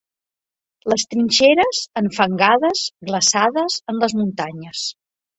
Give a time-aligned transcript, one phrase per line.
[0.93, 4.83] Les trinxeres enfangades, glaçades, en les muntanyes.